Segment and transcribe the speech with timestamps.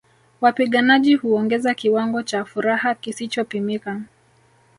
[0.41, 4.01] Wapiganaji huongeza kiwango cha furaha kisichopimika